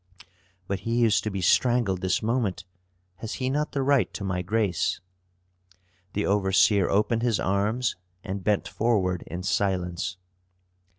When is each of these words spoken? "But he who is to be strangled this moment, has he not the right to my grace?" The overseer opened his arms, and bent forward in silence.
"But 0.67 0.79
he 0.79 1.01
who 1.01 1.05
is 1.05 1.21
to 1.21 1.29
be 1.29 1.41
strangled 1.41 2.01
this 2.01 2.23
moment, 2.23 2.65
has 3.17 3.35
he 3.35 3.51
not 3.51 3.73
the 3.73 3.83
right 3.83 4.11
to 4.15 4.23
my 4.23 4.41
grace?" 4.41 4.99
The 6.13 6.25
overseer 6.25 6.89
opened 6.89 7.21
his 7.21 7.39
arms, 7.39 7.95
and 8.23 8.43
bent 8.43 8.67
forward 8.67 9.23
in 9.27 9.43
silence. 9.43 10.17